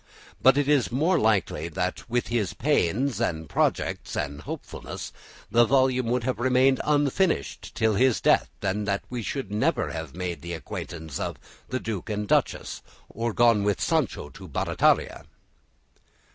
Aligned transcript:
But 0.41 0.57
it 0.57 0.67
is 0.67 0.91
more 0.91 1.19
likely 1.19 1.67
that, 1.67 2.09
with 2.09 2.29
his 2.29 2.55
plans, 2.55 3.19
and 3.21 3.47
projects, 3.47 4.15
and 4.15 4.41
hopefulness, 4.41 5.13
the 5.51 5.63
volume 5.63 6.07
would 6.07 6.23
have 6.23 6.39
remained 6.39 6.81
unfinished 6.83 7.75
till 7.75 7.93
his 7.93 8.19
death, 8.19 8.49
and 8.63 8.87
that 8.87 9.03
we 9.11 9.21
should 9.21 9.51
have 9.53 9.75
never 9.77 10.09
made 10.15 10.41
the 10.41 10.53
acquaintance 10.53 11.19
of 11.19 11.37
the 11.69 11.79
Duke 11.79 12.09
and 12.09 12.27
Duchess, 12.27 12.81
or 13.09 13.31
gone 13.31 13.63
with 13.63 13.79
Sancho 13.79 14.29
to 14.29 14.47
Barataria. 14.47 15.25